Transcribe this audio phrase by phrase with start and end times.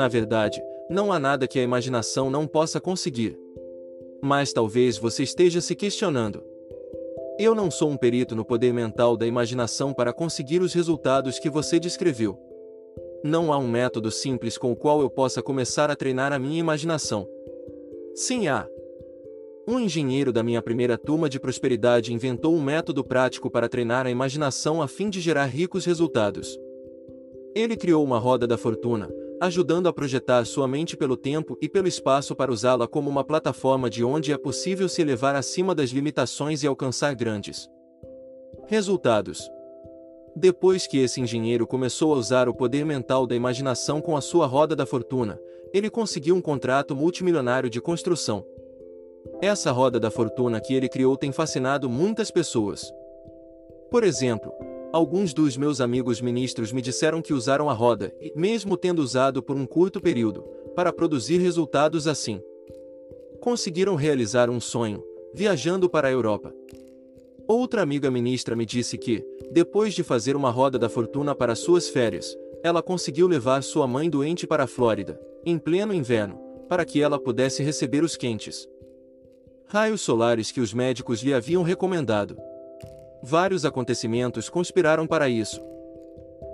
[0.00, 3.38] Na verdade, não há nada que a imaginação não possa conseguir.
[4.22, 6.42] Mas talvez você esteja se questionando.
[7.38, 11.50] Eu não sou um perito no poder mental da imaginação para conseguir os resultados que
[11.50, 12.38] você descreveu.
[13.22, 16.58] Não há um método simples com o qual eu possa começar a treinar a minha
[16.58, 17.28] imaginação.
[18.14, 18.66] Sim, há.
[19.68, 24.10] Um engenheiro da minha primeira turma de prosperidade inventou um método prático para treinar a
[24.10, 26.58] imaginação a fim de gerar ricos resultados.
[27.54, 31.88] Ele criou uma roda da fortuna, ajudando a projetar sua mente pelo tempo e pelo
[31.88, 36.62] espaço para usá-la como uma plataforma de onde é possível se elevar acima das limitações
[36.62, 37.68] e alcançar grandes
[38.66, 39.50] resultados.
[40.36, 44.46] Depois que esse engenheiro começou a usar o poder mental da imaginação com a sua
[44.46, 45.40] roda da fortuna,
[45.72, 48.44] ele conseguiu um contrato multimilionário de construção.
[49.42, 52.92] Essa roda da fortuna que ele criou tem fascinado muitas pessoas.
[53.90, 54.52] Por exemplo,
[54.92, 59.56] Alguns dos meus amigos ministros me disseram que usaram a roda, mesmo tendo usado por
[59.56, 60.42] um curto período,
[60.74, 62.42] para produzir resultados assim.
[63.40, 66.52] Conseguiram realizar um sonho, viajando para a Europa.
[67.46, 71.88] Outra amiga ministra me disse que, depois de fazer uma roda da fortuna para suas
[71.88, 76.36] férias, ela conseguiu levar sua mãe doente para a Flórida, em pleno inverno,
[76.68, 78.68] para que ela pudesse receber os quentes
[79.70, 82.36] raios solares que os médicos lhe haviam recomendado.
[83.22, 85.60] Vários acontecimentos conspiraram para isso.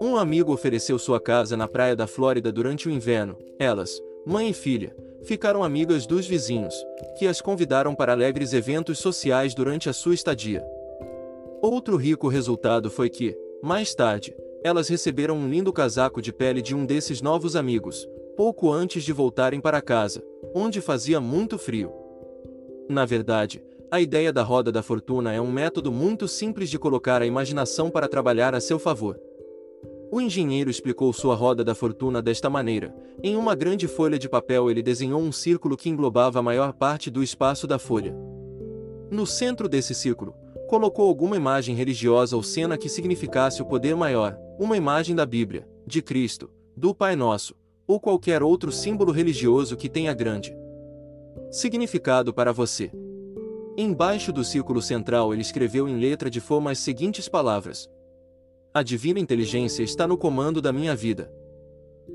[0.00, 3.36] Um amigo ofereceu sua casa na praia da Flórida durante o inverno.
[3.58, 6.74] Elas, mãe e filha, ficaram amigas dos vizinhos,
[7.18, 10.64] que as convidaram para alegres eventos sociais durante a sua estadia.
[11.60, 16.74] Outro rico resultado foi que, mais tarde, elas receberam um lindo casaco de pele de
[16.74, 20.22] um desses novos amigos, pouco antes de voltarem para casa,
[20.54, 21.92] onde fazia muito frio.
[22.88, 27.20] Na verdade, a ideia da roda da fortuna é um método muito simples de colocar
[27.20, 29.20] a imaginação para trabalhar a seu favor.
[30.10, 34.70] O engenheiro explicou sua roda da fortuna desta maneira: em uma grande folha de papel
[34.70, 38.16] ele desenhou um círculo que englobava a maior parte do espaço da folha.
[39.10, 40.34] No centro desse círculo,
[40.70, 45.68] colocou alguma imagem religiosa ou cena que significasse o poder maior, uma imagem da Bíblia,
[45.86, 47.54] de Cristo, do Pai Nosso,
[47.86, 50.56] ou qualquer outro símbolo religioso que tenha grande
[51.50, 52.90] significado para você.
[53.76, 57.88] Embaixo do círculo central ele escreveu em letra de forma as seguintes palavras:
[58.74, 61.32] A divina inteligência está no comando da minha vida.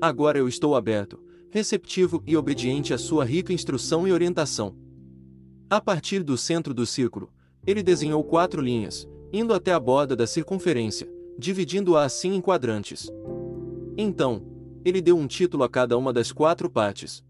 [0.00, 1.18] Agora eu estou aberto,
[1.50, 4.76] receptivo e obediente à sua rica instrução e orientação.
[5.70, 7.32] A partir do centro do círculo,
[7.66, 13.10] ele desenhou quatro linhas, indo até a borda da circunferência, dividindo-a assim em quadrantes.
[13.96, 14.42] Então,
[14.84, 17.24] ele deu um título a cada uma das quatro partes.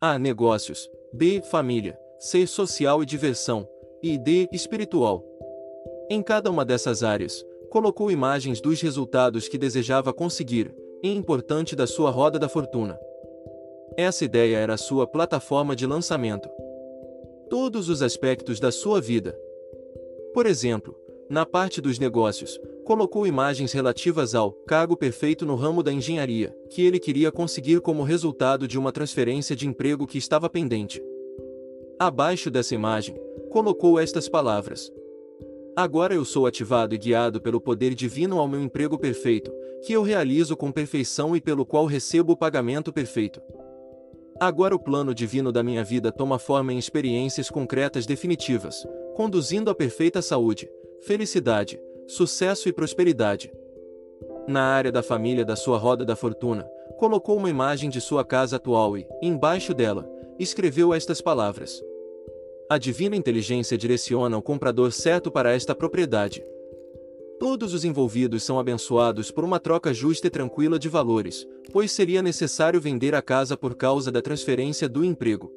[0.00, 0.18] A.
[0.18, 0.88] Negócios.
[1.12, 1.42] B.
[1.42, 2.01] Família.
[2.24, 3.68] C social e diversão,
[4.00, 5.24] e D espiritual.
[6.08, 10.72] Em cada uma dessas áreas, colocou imagens dos resultados que desejava conseguir,
[11.02, 12.96] e importante da sua roda da fortuna.
[13.96, 16.48] Essa ideia era a sua plataforma de lançamento.
[17.50, 19.36] Todos os aspectos da sua vida.
[20.32, 20.96] Por exemplo,
[21.28, 26.86] na parte dos negócios, colocou imagens relativas ao cargo perfeito no ramo da engenharia, que
[26.86, 31.02] ele queria conseguir como resultado de uma transferência de emprego que estava pendente.
[32.02, 33.14] Abaixo dessa imagem,
[33.48, 34.92] colocou estas palavras:
[35.76, 39.52] Agora eu sou ativado e guiado pelo poder divino ao meu emprego perfeito,
[39.86, 43.40] que eu realizo com perfeição e pelo qual recebo o pagamento perfeito.
[44.40, 48.84] Agora o plano divino da minha vida toma forma em experiências concretas definitivas,
[49.14, 50.68] conduzindo a perfeita saúde,
[51.02, 53.52] felicidade, sucesso e prosperidade.
[54.48, 58.56] Na área da família da sua roda da fortuna, colocou uma imagem de sua casa
[58.56, 61.80] atual e, embaixo dela, escreveu estas palavras:
[62.68, 66.44] a divina inteligência direciona o comprador certo para esta propriedade.
[67.38, 72.22] Todos os envolvidos são abençoados por uma troca justa e tranquila de valores, pois seria
[72.22, 75.52] necessário vender a casa por causa da transferência do emprego.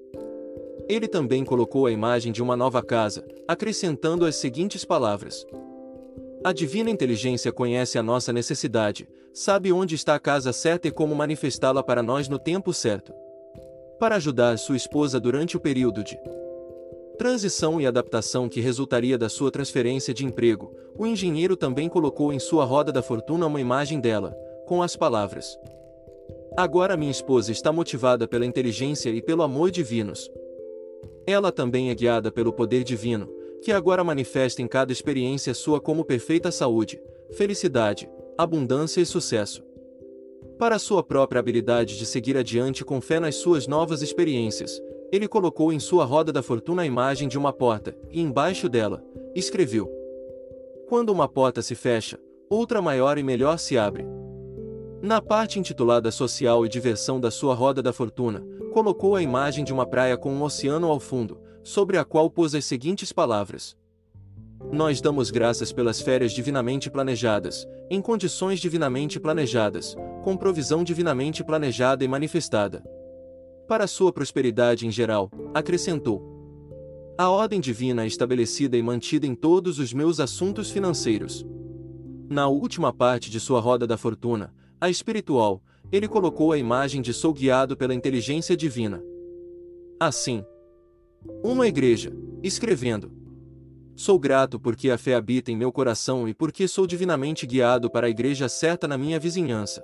[0.90, 5.46] Ele também colocou a imagem de uma nova casa, acrescentando as seguintes palavras:
[6.44, 11.16] A divina inteligência conhece a nossa necessidade, sabe onde está a casa certa e como
[11.16, 13.14] manifestá-la para nós no tempo certo.
[14.00, 16.18] Para ajudar sua esposa durante o período de
[17.16, 22.40] transição e adaptação que resultaria da sua transferência de emprego, o engenheiro também colocou em
[22.40, 24.36] sua roda da fortuna uma imagem dela,
[24.68, 25.58] com as palavras:
[26.56, 30.30] Agora minha esposa está motivada pela inteligência e pelo amor divinos.
[31.28, 33.28] Ela também é guiada pelo poder divino,
[33.62, 37.02] que agora manifesta em cada experiência sua como perfeita saúde,
[37.32, 38.08] felicidade,
[38.38, 39.64] abundância e sucesso.
[40.58, 44.80] Para sua própria habilidade de seguir adiante com fé nas suas novas experiências,
[45.16, 49.02] ele colocou em sua roda da fortuna a imagem de uma porta, e embaixo dela,
[49.34, 49.90] escreveu:
[50.90, 52.20] Quando uma porta se fecha,
[52.50, 54.06] outra maior e melhor se abre.
[55.02, 59.72] Na parte intitulada Social e Diversão da sua Roda da Fortuna, colocou a imagem de
[59.72, 63.78] uma praia com um oceano ao fundo, sobre a qual pôs as seguintes palavras:
[64.70, 69.96] Nós damos graças pelas férias divinamente planejadas, em condições divinamente planejadas,
[70.26, 72.84] com provisão divinamente planejada e manifestada.
[73.68, 76.22] Para sua prosperidade em geral, acrescentou:
[77.18, 81.46] A ordem divina é estabelecida e mantida em todos os meus assuntos financeiros.
[82.30, 87.14] Na última parte de sua roda da fortuna, a espiritual, ele colocou a imagem de
[87.14, 89.04] sou guiado pela inteligência divina.
[90.00, 90.44] Assim,
[91.44, 92.14] uma igreja,
[92.44, 93.12] escrevendo:
[93.96, 98.06] Sou grato porque a fé habita em meu coração e porque sou divinamente guiado para
[98.06, 99.84] a igreja certa na minha vizinhança.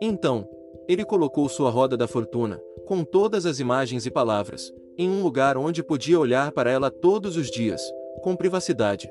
[0.00, 0.48] Então,
[0.88, 5.56] ele colocou sua roda da fortuna, com todas as imagens e palavras, em um lugar
[5.56, 7.82] onde podia olhar para ela todos os dias,
[8.22, 9.10] com privacidade.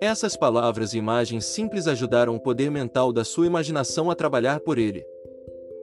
[0.00, 4.78] Essas palavras e imagens simples ajudaram o poder mental da sua imaginação a trabalhar por
[4.78, 5.04] ele.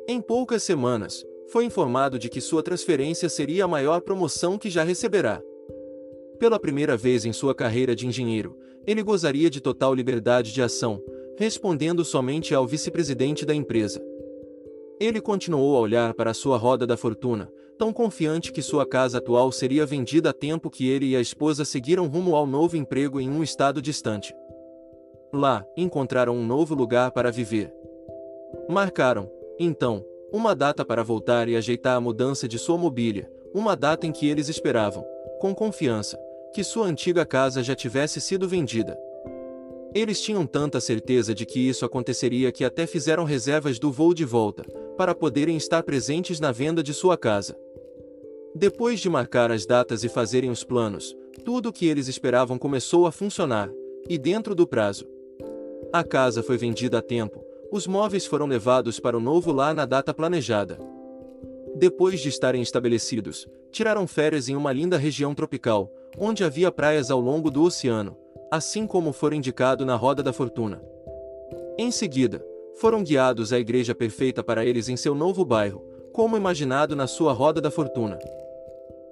[0.07, 4.83] Em poucas semanas, foi informado de que sua transferência seria a maior promoção que já
[4.83, 5.41] receberá.
[6.39, 11.01] Pela primeira vez em sua carreira de engenheiro, ele gozaria de total liberdade de ação,
[11.37, 14.01] respondendo somente ao vice-presidente da empresa.
[14.99, 19.51] Ele continuou a olhar para sua roda da fortuna, tão confiante que sua casa atual
[19.51, 23.29] seria vendida a tempo que ele e a esposa seguiram rumo ao novo emprego em
[23.29, 24.33] um estado distante.
[25.31, 27.71] Lá, encontraram um novo lugar para viver.
[28.67, 29.29] Marcaram,
[29.59, 30.03] então,
[30.33, 34.27] uma data para voltar e ajeitar a mudança de sua mobília, uma data em que
[34.27, 35.05] eles esperavam,
[35.39, 36.17] com confiança,
[36.55, 38.97] que sua antiga casa já tivesse sido vendida.
[39.93, 44.25] Eles tinham tanta certeza de que isso aconteceria que até fizeram reservas do voo de
[44.25, 44.63] volta,
[44.97, 47.57] para poderem estar presentes na venda de sua casa.
[48.55, 51.15] Depois de marcar as datas e fazerem os planos,
[51.45, 53.69] tudo o que eles esperavam começou a funcionar,
[54.09, 55.07] e dentro do prazo.
[55.93, 59.85] A casa foi vendida a tempo, os móveis foram levados para o novo lar na
[59.85, 60.79] data planejada.
[61.75, 67.19] Depois de estarem estabelecidos, tiraram férias em uma linda região tropical, onde havia praias ao
[67.19, 68.17] longo do oceano,
[68.51, 70.81] assim como for indicado na Roda da Fortuna.
[71.77, 72.43] Em seguida,
[72.79, 75.83] foram guiados à igreja perfeita para eles em seu novo bairro,
[76.13, 78.19] como imaginado na sua roda da fortuna.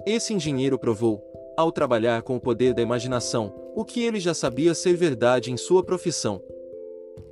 [0.06, 1.24] Esse engenheiro provou,
[1.58, 5.58] ao trabalhar com o poder da imaginação, o que ele já sabia ser verdade em
[5.58, 6.42] sua profissão.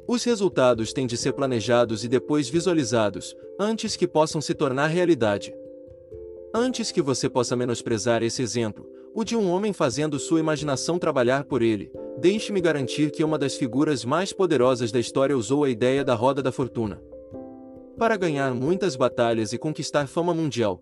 [0.08, 5.54] Os resultados têm de ser planejados e depois visualizados, antes que possam se tornar realidade.
[6.54, 11.44] Antes que você possa menosprezar esse exemplo, o de um homem fazendo sua imaginação trabalhar
[11.44, 11.92] por ele,
[12.24, 16.42] Deixe-me garantir que uma das figuras mais poderosas da história usou a ideia da roda
[16.42, 17.02] da fortuna
[17.98, 20.82] para ganhar muitas batalhas e conquistar fama mundial.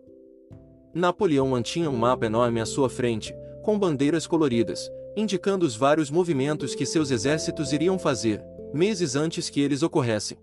[0.94, 6.74] Napoleão mantinha um mapa enorme à sua frente, com bandeiras coloridas, indicando os vários movimentos
[6.74, 8.44] que seus exércitos iriam fazer,
[8.74, 10.38] meses antes que eles ocorressem.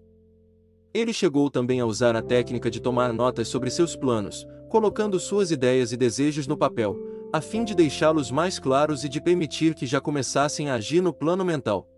[0.92, 5.50] Ele chegou também a usar a técnica de tomar notas sobre seus planos, colocando suas
[5.50, 6.96] ideias e desejos no papel,
[7.32, 11.12] a fim de deixá-los mais claros e de permitir que já começassem a agir no
[11.12, 11.88] plano mental.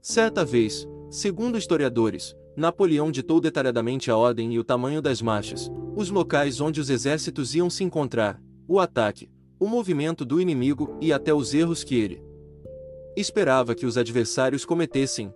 [0.00, 6.10] Certa vez, segundo historiadores, Napoleão ditou detalhadamente a ordem e o tamanho das marchas, os
[6.10, 9.30] locais onde os exércitos iam se encontrar, o ataque,
[9.60, 12.28] o movimento do inimigo e até os erros que ele
[13.20, 15.34] esperava que os adversários cometessem.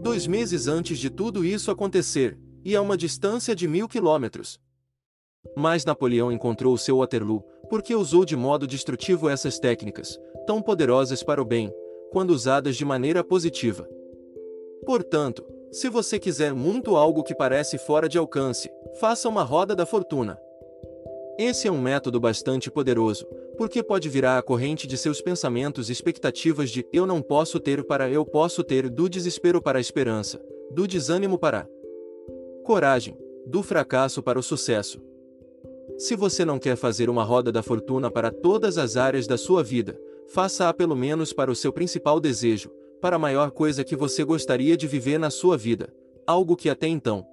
[0.00, 4.60] Dois meses antes de tudo isso acontecer, e a uma distância de mil quilômetros.
[5.56, 11.40] Mas Napoleão encontrou seu Waterloo, porque usou de modo destrutivo essas técnicas, tão poderosas para
[11.42, 11.72] o bem,
[12.10, 13.88] quando usadas de maneira positiva.
[14.84, 19.84] Portanto, se você quiser muito algo que parece fora de alcance, faça uma roda da
[19.84, 20.38] fortuna.
[21.38, 25.92] Esse é um método bastante poderoso, porque pode virar a corrente de seus pensamentos e
[25.92, 30.40] expectativas de eu não posso ter para eu posso ter, do desespero para a esperança,
[30.70, 31.66] do desânimo para a
[32.64, 35.00] coragem, do fracasso para o sucesso.
[35.98, 39.64] Se você não quer fazer uma roda da fortuna para todas as áreas da sua
[39.64, 44.22] vida, faça-a pelo menos para o seu principal desejo, para a maior coisa que você
[44.22, 45.92] gostaria de viver na sua vida,
[46.24, 47.26] algo que até então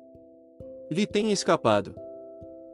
[0.90, 1.96] lhe tenha escapado.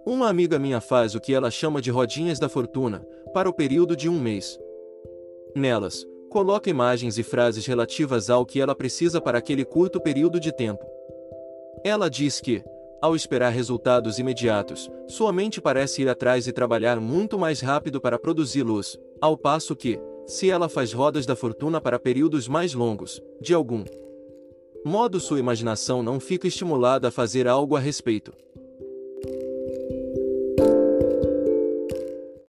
[0.05, 3.95] Uma amiga minha faz o que ela chama de rodinhas da fortuna, para o período
[3.95, 4.57] de um mês.
[5.55, 10.51] Nelas, coloca imagens e frases relativas ao que ela precisa para aquele curto período de
[10.53, 10.86] tempo.
[11.83, 12.63] Ela diz que,
[13.01, 18.20] ao esperar resultados imediatos, sua mente parece ir atrás e trabalhar muito mais rápido para
[18.20, 23.22] produzir luz, ao passo que, se ela faz rodas da fortuna para períodos mais longos,
[23.41, 23.84] de algum
[24.86, 28.34] modo sua imaginação não fica estimulada a fazer algo a respeito.